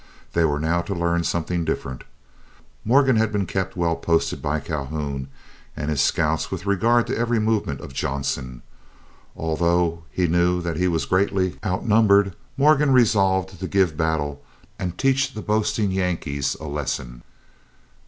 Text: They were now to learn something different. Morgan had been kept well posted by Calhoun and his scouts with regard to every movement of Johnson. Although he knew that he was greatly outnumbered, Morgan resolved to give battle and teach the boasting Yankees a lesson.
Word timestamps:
They 0.33 0.43
were 0.45 0.59
now 0.59 0.81
to 0.81 0.95
learn 0.95 1.23
something 1.23 1.63
different. 1.63 2.03
Morgan 2.83 3.17
had 3.17 3.31
been 3.31 3.45
kept 3.45 3.77
well 3.77 3.95
posted 3.95 4.41
by 4.41 4.59
Calhoun 4.59 5.27
and 5.77 5.91
his 5.91 6.01
scouts 6.01 6.49
with 6.49 6.65
regard 6.65 7.05
to 7.05 7.15
every 7.15 7.37
movement 7.37 7.81
of 7.81 7.93
Johnson. 7.93 8.63
Although 9.35 10.03
he 10.09 10.25
knew 10.25 10.59
that 10.59 10.77
he 10.77 10.87
was 10.87 11.05
greatly 11.05 11.59
outnumbered, 11.63 12.35
Morgan 12.57 12.91
resolved 12.91 13.59
to 13.59 13.67
give 13.67 13.95
battle 13.95 14.41
and 14.79 14.97
teach 14.97 15.35
the 15.35 15.41
boasting 15.43 15.91
Yankees 15.91 16.55
a 16.59 16.63
lesson. 16.65 17.21